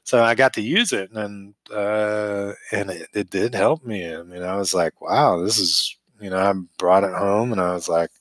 So 0.04 0.24
I 0.24 0.34
got 0.36 0.54
to 0.54 0.62
use 0.62 0.94
it 0.94 1.12
and 1.12 1.54
uh, 1.74 2.54
and 2.72 2.92
it, 2.92 3.08
it 3.14 3.30
did 3.30 3.56
help 3.56 3.84
me. 3.86 4.14
I 4.14 4.24
mean, 4.24 4.44
I 4.44 4.56
was 4.56 4.74
like, 4.74 5.02
wow, 5.02 5.42
this 5.44 5.58
is 5.58 5.98
you 6.20 6.30
know, 6.30 6.38
I 6.38 6.54
brought 6.78 7.04
it 7.04 7.14
home 7.14 7.52
and 7.52 7.60
I 7.60 7.74
was 7.74 7.90
like, 7.90 8.12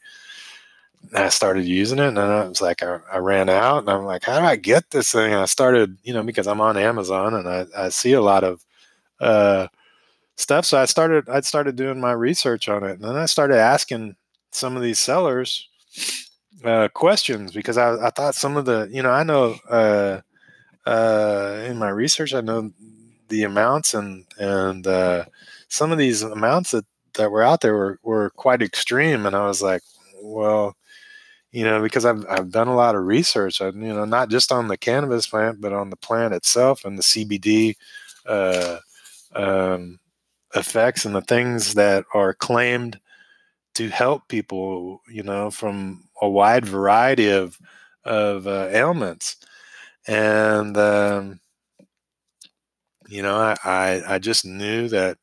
I 1.15 1.29
started 1.29 1.65
using 1.65 1.99
it 1.99 2.09
and 2.09 2.17
then 2.17 2.31
I 2.31 2.49
was 2.49 2.61
like, 2.61 2.83
I, 2.83 2.99
I, 3.13 3.19
ran 3.19 3.49
out 3.49 3.79
and 3.79 3.91
I'm 3.91 4.05
like, 4.05 4.25
how 4.25 4.39
do 4.39 4.47
I 4.47 4.57
get 4.57 4.91
this 4.91 5.13
thing? 5.13 5.33
And 5.33 5.41
I 5.41 5.47
started, 5.47 5.97
you 6.03 6.13
know, 6.15 6.23
because 6.23 6.47
I'm 6.47 6.61
on 6.61 6.77
Amazon 6.77 7.35
and 7.35 7.49
I, 7.49 7.67
I 7.77 7.89
see 7.89 8.13
a 8.13 8.21
lot 8.21 8.45
of 8.45 8.65
uh, 9.19 9.69
stuff. 10.41 10.65
So 10.65 10.79
I 10.79 10.87
started, 10.87 11.29
I 11.29 11.41
started 11.41 11.77
doing 11.77 12.01
my 12.01 12.13
research 12.13 12.69
on 12.69 12.83
it 12.85 12.93
and 12.93 13.03
then 13.03 13.17
I 13.17 13.27
started 13.27 13.59
asking 13.59 14.17
some 14.53 14.77
of 14.77 14.83
these 14.83 14.99
sellers, 14.99 15.69
uh, 16.65 16.89
questions 16.89 17.53
because 17.53 17.79
I, 17.79 18.07
I 18.07 18.11
thought 18.11 18.35
some 18.35 18.57
of 18.57 18.65
the 18.65 18.89
you 18.93 19.03
know 19.03 19.11
I 19.11 19.23
know 19.23 19.57
uh, 19.69 20.21
uh, 20.87 21.65
in 21.67 21.79
my 21.79 21.89
research 21.89 22.35
I 22.35 22.41
know 22.41 22.71
the 23.29 23.45
amounts 23.45 23.95
and 23.95 24.25
and 24.39 24.87
uh, 24.87 25.25
some 25.69 25.93
of 25.93 25.99
these 25.99 26.23
amounts 26.23 26.73
that 26.73 26.85
that 27.15 27.31
were 27.31 27.43
out 27.43 27.61
there 27.61 27.75
were, 27.75 27.99
were 28.03 28.31
quite 28.31 28.63
extreme 28.63 29.27
and 29.27 29.35
I 29.35 29.47
was 29.47 29.63
like 29.63 29.83
well 30.23 30.77
you 31.53 31.65
know 31.65 31.83
because 31.83 32.05
I've 32.05 32.25
I've 32.29 32.51
done 32.51 32.69
a 32.69 32.77
lot 32.77 32.95
of 32.95 33.05
research 33.05 33.61
you 33.61 33.73
know 33.73 34.05
not 34.05 34.29
just 34.29 34.53
on 34.53 34.69
the 34.69 34.77
cannabis 34.77 35.27
plant 35.27 35.61
but 35.61 35.73
on 35.73 35.91
the 35.91 35.97
plant 35.97 36.35
itself 36.35 36.85
and 36.85 36.99
the 36.99 37.03
CBD 37.03 37.75
uh, 38.27 38.79
um, 39.35 39.99
effects 40.55 41.05
and 41.05 41.15
the 41.15 41.23
things 41.23 41.75
that 41.75 42.05
are 42.15 42.35
claimed 42.35 43.01
to 43.75 43.89
help 43.89 44.29
people, 44.29 45.01
you 45.09 45.23
know, 45.23 45.51
from 45.51 46.05
a 46.23 46.29
wide 46.29 46.67
variety 46.67 47.31
of 47.31 47.59
of 48.05 48.47
uh, 48.47 48.69
ailments, 48.73 49.37
and 50.09 50.77
um, 50.79 51.41
you 53.09 53.23
know, 53.23 53.37
I, 53.37 53.57
I 53.65 54.15
I 54.15 54.19
just 54.19 54.45
knew 54.45 54.89
that 54.89 55.19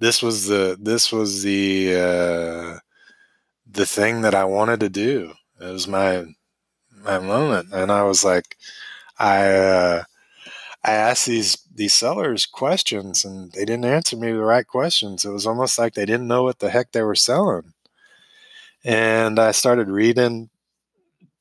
this 0.00 0.22
was 0.22 0.46
the 0.46 0.78
this 0.80 1.12
was 1.12 1.42
the 1.42 1.94
uh, 1.96 2.78
the 3.70 3.86
thing 3.86 4.22
that 4.22 4.34
I 4.34 4.44
wanted 4.44 4.80
to 4.80 4.88
do. 4.88 5.32
It 5.60 5.72
was 5.72 5.88
my 5.88 6.26
my 6.92 7.18
moment, 7.20 7.70
and 7.72 7.92
I 7.92 8.04
was 8.04 8.24
like, 8.24 8.56
I 9.18 9.48
uh, 9.50 10.04
I 10.86 10.92
asked 10.92 11.26
these 11.26 11.58
these 11.74 11.94
sellers 11.94 12.46
questions, 12.46 13.24
and 13.26 13.52
they 13.52 13.66
didn't 13.66 13.84
answer 13.84 14.16
me 14.16 14.32
the 14.32 14.38
right 14.38 14.66
questions. 14.66 15.24
It 15.26 15.30
was 15.30 15.46
almost 15.46 15.78
like 15.78 15.94
they 15.94 16.06
didn't 16.06 16.28
know 16.28 16.44
what 16.44 16.60
the 16.60 16.70
heck 16.70 16.92
they 16.92 17.02
were 17.02 17.14
selling. 17.16 17.74
And 18.84 19.38
I 19.38 19.50
started 19.52 19.88
reading 19.88 20.48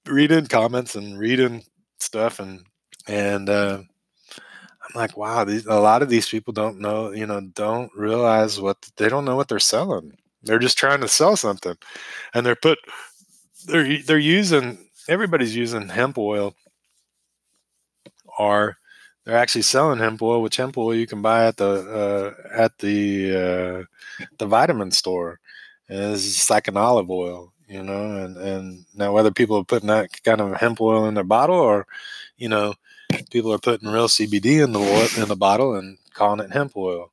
reading 0.07 0.47
comments 0.47 0.95
and 0.95 1.17
reading 1.19 1.63
stuff, 1.99 2.39
and 2.39 2.65
and 3.07 3.49
uh, 3.49 3.79
I'm 4.81 4.95
like, 4.95 5.17
wow, 5.17 5.43
these, 5.43 5.65
a 5.65 5.79
lot 5.79 6.01
of 6.01 6.09
these 6.09 6.29
people 6.29 6.53
don't 6.53 6.79
know, 6.79 7.11
you 7.11 7.25
know, 7.25 7.41
don't 7.41 7.91
realize 7.95 8.59
what 8.59 8.77
they 8.97 9.09
don't 9.09 9.25
know 9.25 9.35
what 9.35 9.47
they're 9.47 9.59
selling. 9.59 10.17
They're 10.43 10.59
just 10.59 10.77
trying 10.77 11.01
to 11.01 11.07
sell 11.07 11.35
something, 11.35 11.77
and 12.33 12.45
they're 12.45 12.55
put 12.55 12.79
they're 13.67 13.99
they're 14.03 14.17
using 14.19 14.89
everybody's 15.09 15.55
using 15.55 15.89
hemp 15.89 16.17
oil 16.17 16.55
are 18.37 18.77
they're 19.25 19.37
actually 19.37 19.63
selling 19.63 19.99
hemp 19.99 20.21
oil, 20.21 20.41
which 20.41 20.57
hemp 20.57 20.77
oil 20.77 20.95
you 20.95 21.07
can 21.07 21.21
buy 21.21 21.47
at 21.47 21.57
the 21.57 22.35
uh, 22.45 22.57
at 22.57 22.77
the 22.79 23.35
uh, 23.35 24.25
the 24.37 24.45
vitamin 24.47 24.91
store. 24.91 25.39
And 25.89 26.13
it's 26.13 26.23
just 26.23 26.49
like 26.49 26.67
an 26.67 26.77
olive 26.77 27.09
oil, 27.09 27.53
you 27.67 27.83
know. 27.83 28.17
And 28.17 28.37
and 28.37 28.85
now 28.95 29.13
whether 29.13 29.31
people 29.31 29.57
are 29.57 29.63
putting 29.63 29.87
that 29.87 30.23
kind 30.23 30.41
of 30.41 30.53
hemp 30.57 30.79
oil 30.81 31.05
in 31.07 31.15
their 31.15 31.23
bottle, 31.23 31.57
or 31.57 31.87
you 32.37 32.49
know, 32.49 32.75
people 33.31 33.51
are 33.53 33.59
putting 33.59 33.89
real 33.89 34.07
CBD 34.07 34.63
in 34.63 34.73
the 34.73 34.79
oil, 34.79 35.07
in 35.21 35.27
the 35.27 35.35
bottle 35.35 35.75
and 35.75 35.97
calling 36.13 36.39
it 36.45 36.51
hemp 36.51 36.77
oil, 36.77 37.11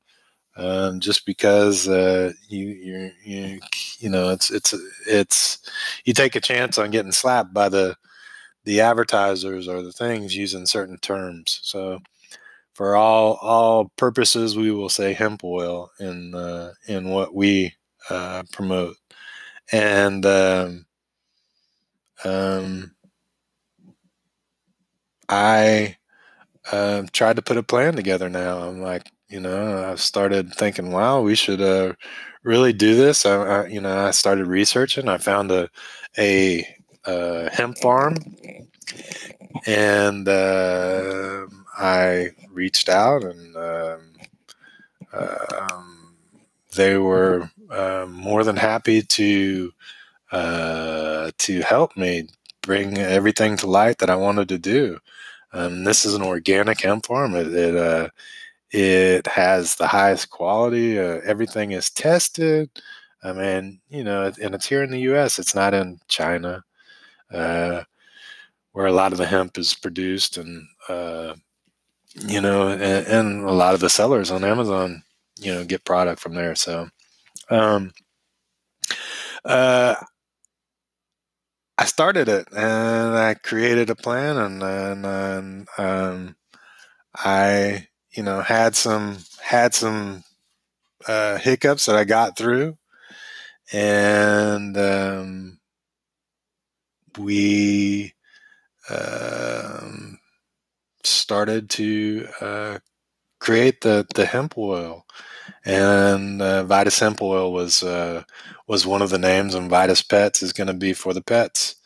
um, 0.56 1.00
just 1.00 1.26
because 1.26 1.88
uh, 1.88 2.32
you 2.48 2.66
you 2.68 3.10
you 3.24 3.60
you 3.98 4.10
know 4.10 4.30
it's 4.30 4.50
it's 4.50 4.74
it's 5.06 5.58
you 6.04 6.12
take 6.12 6.36
a 6.36 6.40
chance 6.40 6.78
on 6.78 6.90
getting 6.90 7.12
slapped 7.12 7.54
by 7.54 7.68
the 7.68 7.96
the 8.64 8.80
advertisers 8.80 9.68
or 9.68 9.82
the 9.82 9.92
things 9.92 10.36
using 10.36 10.66
certain 10.66 10.98
terms. 10.98 11.60
So 11.62 12.00
for 12.74 12.96
all 12.96 13.34
all 13.42 13.90
purposes, 13.96 14.56
we 14.56 14.70
will 14.72 14.88
say 14.90 15.12
hemp 15.14 15.44
oil 15.44 15.90
in 16.00 16.34
uh, 16.34 16.72
in 16.88 17.10
what 17.10 17.34
we 17.34 17.74
uh, 18.10 18.42
promote, 18.52 18.96
and 19.72 20.26
um, 20.26 20.86
um, 22.24 22.94
I 25.28 25.96
uh, 26.72 27.04
tried 27.12 27.36
to 27.36 27.42
put 27.42 27.56
a 27.58 27.62
plan 27.62 27.96
together. 27.96 28.28
Now 28.28 28.60
I'm 28.60 28.82
like, 28.82 29.10
you 29.28 29.40
know, 29.40 29.90
I've 29.90 30.00
started 30.00 30.54
thinking, 30.54 30.92
wow, 30.92 31.22
we 31.22 31.34
should 31.34 31.60
uh, 31.60 31.94
really 32.44 32.72
do 32.72 32.94
this. 32.96 33.26
I, 33.26 33.36
I, 33.64 33.66
you 33.68 33.80
know, 33.80 34.06
I 34.08 34.12
started 34.12 34.46
researching. 34.46 35.08
I 35.08 35.18
found 35.18 35.52
a 35.52 35.70
a 36.18 36.66
uh, 37.04 37.50
hemp 37.50 37.78
farm, 37.78 38.16
and 39.66 40.28
uh, 40.28 41.46
I 41.76 42.30
reached 42.50 42.88
out, 42.88 43.24
and 43.24 43.56
um, 43.56 44.00
um, 45.12 46.16
they 46.74 46.96
were 46.96 47.50
uh, 47.70 48.06
more 48.08 48.44
than 48.44 48.56
happy 48.56 49.02
to 49.02 49.72
uh, 50.30 51.30
to 51.38 51.60
help 51.62 51.96
me 51.96 52.28
bring 52.62 52.98
everything 52.98 53.56
to 53.58 53.66
light 53.66 53.98
that 53.98 54.10
I 54.10 54.16
wanted 54.16 54.48
to 54.50 54.58
do. 54.58 54.98
Um, 55.52 55.84
this 55.84 56.04
is 56.04 56.14
an 56.14 56.22
organic 56.22 56.80
hemp 56.80 57.06
farm. 57.06 57.34
It 57.34 57.48
it, 57.48 57.76
uh, 57.76 58.08
it 58.70 59.26
has 59.26 59.74
the 59.76 59.86
highest 59.86 60.30
quality. 60.30 60.98
Uh, 60.98 61.20
everything 61.24 61.72
is 61.72 61.90
tested. 61.90 62.70
I 63.22 63.32
mean, 63.32 63.80
you 63.90 64.04
know, 64.04 64.32
and 64.42 64.54
it's 64.54 64.66
here 64.66 64.82
in 64.82 64.90
the 64.90 65.00
U.S. 65.00 65.38
It's 65.38 65.54
not 65.54 65.74
in 65.74 66.00
China 66.08 66.64
uh, 67.32 67.84
where 68.72 68.86
a 68.86 68.92
lot 68.92 69.12
of 69.12 69.18
the 69.18 69.26
hemp 69.26 69.58
is 69.58 69.74
produced, 69.74 70.36
and 70.36 70.66
uh, 70.88 71.34
you 72.14 72.40
know, 72.40 72.68
and, 72.68 73.06
and, 73.06 73.44
a 73.44 73.52
lot 73.52 73.74
of 73.74 73.80
the 73.80 73.88
sellers 73.88 74.30
on 74.30 74.44
Amazon, 74.44 75.02
you 75.38 75.54
know, 75.54 75.64
get 75.64 75.84
product 75.84 76.20
from 76.20 76.34
there. 76.34 76.54
So, 76.54 76.88
um, 77.48 77.92
uh, 79.44 79.94
I 81.78 81.84
started 81.84 82.28
it 82.28 82.48
and 82.52 83.16
I 83.16 83.34
created 83.34 83.90
a 83.90 83.96
plan, 83.96 84.36
and 84.36 84.62
and, 84.62 85.06
and 85.06 85.68
um, 85.78 86.36
I, 87.14 87.88
you 88.12 88.22
know, 88.22 88.40
had 88.40 88.76
some 88.76 89.18
had 89.40 89.74
some 89.74 90.24
uh, 91.08 91.38
hiccups 91.38 91.86
that 91.86 91.96
I 91.96 92.04
got 92.04 92.36
through, 92.36 92.76
and 93.72 94.76
um, 94.76 95.58
we 97.18 98.14
um, 98.90 100.18
started 101.04 101.70
to 101.70 102.28
uh, 102.40 102.78
create 103.40 103.80
the 103.82 104.06
the 104.14 104.26
hemp 104.26 104.58
oil, 104.58 105.06
and 105.64 106.42
uh, 106.42 106.64
Vitus 106.64 106.98
hemp 107.00 107.22
oil 107.22 107.52
was 107.52 107.82
uh, 107.82 108.24
was 108.68 108.86
one 108.86 109.02
of 109.02 109.10
the 109.10 109.18
names, 109.18 109.54
and 109.54 109.70
Vitus 109.70 110.02
Pets 110.02 110.42
is 110.42 110.52
going 110.52 110.68
to 110.68 110.74
be 110.74 110.92
for 110.92 111.14
the 111.14 111.22
pets, 111.22 111.76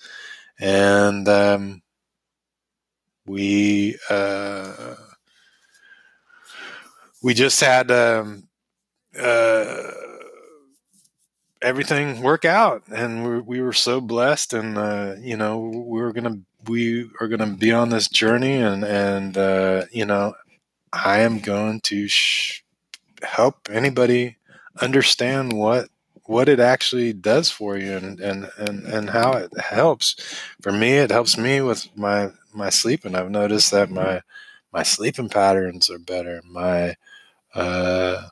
and 0.60 1.28
um, 1.28 1.82
we 3.26 3.98
uh, 4.10 4.96
we 7.22 7.34
just 7.34 7.60
had 7.60 7.90
um, 7.90 8.48
uh, 9.18 9.90
everything 11.66 12.22
work 12.22 12.44
out. 12.46 12.84
And 12.88 13.26
we, 13.28 13.40
we 13.40 13.62
were 13.62 13.74
so 13.74 14.00
blessed 14.00 14.54
and 14.54 14.78
uh, 14.78 15.16
you 15.20 15.36
know 15.36 15.58
we 15.60 16.00
were 16.00 16.12
gonna 16.12 16.38
we 16.66 17.10
are 17.20 17.28
gonna 17.28 17.48
be 17.56 17.72
on 17.72 17.90
this 17.90 18.08
journey 18.08 18.56
and 18.56 18.84
and 18.84 19.38
uh, 19.38 19.84
you 19.92 20.06
know 20.06 20.34
i 20.92 21.20
am 21.20 21.40
going 21.40 21.80
to 21.80 22.08
sh- 22.08 22.62
help 23.22 23.68
anybody 23.72 24.36
understand 24.80 25.52
what 25.52 25.88
what 26.24 26.48
it 26.48 26.60
actually 26.60 27.12
does 27.12 27.50
for 27.50 27.76
you 27.78 27.92
and, 27.96 28.20
and 28.20 28.50
and 28.58 28.84
and 28.84 29.10
how 29.10 29.32
it 29.34 29.52
helps. 29.58 30.16
For 30.62 30.72
me 30.72 30.94
it 30.94 31.10
helps 31.10 31.38
me 31.38 31.60
with 31.62 31.88
my 31.96 32.30
my 32.54 32.70
sleeping 32.70 33.14
i've 33.14 33.30
noticed 33.30 33.70
that 33.72 33.90
my 33.90 34.22
my 34.72 34.82
sleeping 34.82 35.28
patterns 35.28 35.90
are 35.90 35.98
better. 35.98 36.42
My 36.46 36.96
uh 37.54 38.28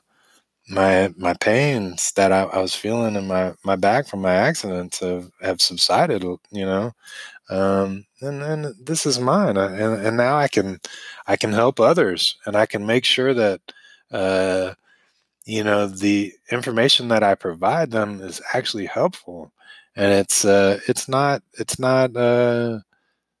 my 0.69 1.13
my 1.17 1.33
pains 1.35 2.11
that 2.15 2.31
I, 2.31 2.43
I, 2.43 2.59
was 2.59 2.75
feeling 2.75 3.15
in 3.15 3.27
my, 3.27 3.53
my 3.63 3.75
back 3.75 4.07
from 4.07 4.21
my 4.21 4.33
accidents 4.33 4.99
have, 4.99 5.29
have 5.41 5.61
subsided, 5.61 6.23
you 6.23 6.65
know. 6.65 6.91
Um, 7.49 8.05
and 8.21 8.41
then 8.41 8.73
this 8.83 9.05
is 9.05 9.19
mine, 9.19 9.57
and 9.57 10.05
and 10.05 10.17
now 10.17 10.37
I 10.37 10.47
can 10.49 10.79
I 11.27 11.35
can 11.37 11.53
help 11.53 11.79
others, 11.79 12.37
and 12.45 12.55
I 12.55 12.65
can 12.65 12.85
make 12.85 13.05
sure 13.05 13.33
that 13.35 13.61
uh, 14.11 14.73
you 15.45 15.63
know 15.63 15.87
the 15.87 16.33
information 16.51 17.09
that 17.09 17.23
I 17.23 17.35
provide 17.35 17.91
them 17.91 18.21
is 18.21 18.41
actually 18.53 18.87
helpful, 18.87 19.51
and 19.95 20.13
it's 20.13 20.45
uh, 20.45 20.79
it's 20.87 21.07
not 21.09 21.43
it's 21.59 21.79
not 21.79 22.15
uh, 22.17 22.79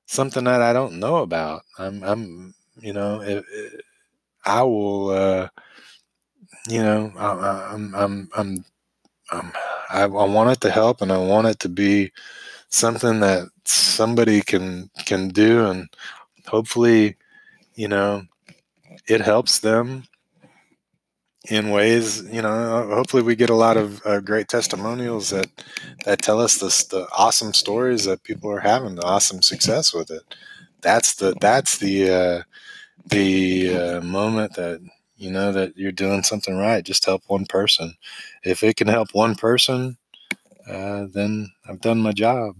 something 0.07 0.45
that 0.45 0.61
I 0.61 0.73
don't 0.73 0.99
know 0.99 1.17
about. 1.17 1.63
I'm 1.79 2.03
I'm 2.03 2.55
you 2.81 2.93
know 2.93 3.21
it, 3.21 3.45
it, 3.51 3.81
I 4.45 4.63
will. 4.63 5.49
You 6.69 6.83
know, 6.83 7.13
I, 7.17 7.73
am 7.73 7.95
I'm, 7.95 8.29
I'm, 8.35 8.65
I'm, 9.31 9.53
I, 9.89 10.03
I 10.03 10.07
want 10.07 10.51
it 10.51 10.61
to 10.61 10.71
help, 10.71 11.01
and 11.01 11.11
I 11.11 11.17
want 11.17 11.47
it 11.47 11.59
to 11.61 11.69
be 11.69 12.11
something 12.69 13.19
that 13.21 13.49
somebody 13.65 14.41
can 14.41 14.89
can 15.05 15.29
do, 15.29 15.65
and 15.65 15.87
hopefully, 16.47 17.17
you 17.75 17.87
know, 17.87 18.23
it 19.07 19.21
helps 19.21 19.59
them 19.59 20.05
in 21.49 21.71
ways. 21.71 22.23
You 22.31 22.41
know, 22.41 22.89
hopefully, 22.93 23.23
we 23.23 23.35
get 23.35 23.49
a 23.49 23.55
lot 23.55 23.77
of 23.77 24.01
uh, 24.05 24.19
great 24.21 24.47
testimonials 24.49 25.29
that 25.31 25.47
that 26.05 26.21
tell 26.21 26.41
us 26.41 26.57
the 26.57 27.07
awesome 27.17 27.53
stories 27.53 28.05
that 28.05 28.23
people 28.23 28.51
are 28.51 28.61
having, 28.61 28.95
the 28.95 29.05
awesome 29.05 29.41
success 29.41 29.93
with 29.93 30.11
it. 30.11 30.23
That's 30.81 31.15
the 31.15 31.35
that's 31.41 31.77
the 31.79 32.09
uh, 32.09 32.43
the 33.09 33.75
uh, 33.77 34.01
moment 34.01 34.55
that 34.55 34.81
you 35.17 35.31
know 35.31 35.51
that 35.51 35.77
you're 35.77 35.91
doing 35.91 36.23
something 36.23 36.55
right. 36.57 36.83
Just 36.83 37.05
help 37.05 37.23
one 37.27 37.45
person. 37.45 37.95
If 38.43 38.63
it 38.63 38.75
can 38.75 38.87
help 38.87 39.13
one 39.13 39.35
person, 39.35 39.97
uh, 40.67 41.05
then 41.13 41.49
I've 41.67 41.81
done 41.81 41.99
my 42.01 42.11
job. 42.11 42.55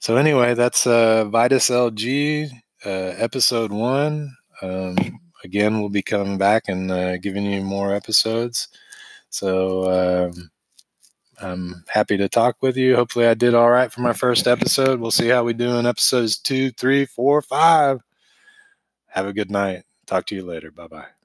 So 0.00 0.16
anyway, 0.16 0.54
that's 0.54 0.86
uh, 0.86 1.24
Vitus 1.26 1.70
LG 1.70 2.50
uh, 2.84 2.88
episode 2.88 3.72
one. 3.72 4.36
Um, 4.62 4.96
again, 5.44 5.80
we'll 5.80 5.88
be 5.88 6.02
coming 6.02 6.38
back 6.38 6.64
and 6.68 6.90
uh, 6.90 7.16
giving 7.18 7.44
you 7.44 7.62
more 7.62 7.94
episodes. 7.94 8.68
So 9.30 10.30
um, 10.30 10.50
I'm 11.40 11.84
happy 11.88 12.16
to 12.16 12.28
talk 12.28 12.56
with 12.60 12.76
you. 12.76 12.96
Hopefully, 12.96 13.26
I 13.26 13.34
did 13.34 13.54
all 13.54 13.70
right 13.70 13.92
for 13.92 14.00
my 14.00 14.12
first 14.12 14.46
episode. 14.46 15.00
We'll 15.00 15.10
see 15.10 15.28
how 15.28 15.44
we 15.44 15.52
do 15.52 15.76
in 15.76 15.86
episodes 15.86 16.38
two, 16.38 16.70
three, 16.72 17.06
four, 17.06 17.42
five. 17.42 18.00
Have 19.08 19.26
a 19.26 19.32
good 19.32 19.50
night. 19.50 19.84
Talk 20.06 20.26
to 20.26 20.34
you 20.34 20.44
later. 20.44 20.70
Bye 20.70 20.88
bye. 20.88 21.15